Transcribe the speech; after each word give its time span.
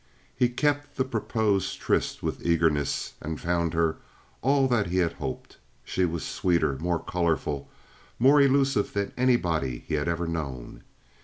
He 0.35 0.49
kept 0.49 0.95
the 0.97 1.05
proposed 1.05 1.79
tryst 1.79 2.23
with 2.23 2.43
eagerness 2.43 3.13
and 3.21 3.39
found 3.39 3.75
her 3.75 3.97
all 4.41 4.67
that 4.67 4.87
he 4.87 4.97
had 4.97 5.13
hoped. 5.13 5.57
She 5.83 6.05
was 6.05 6.23
sweeter, 6.25 6.75
more 6.79 6.97
colorful, 6.97 7.69
more 8.17 8.41
elusive 8.41 8.93
than 8.93 9.13
anybody 9.15 9.83
he 9.87 9.93
had 9.93 10.07
ever 10.07 10.25
known. 10.25 10.81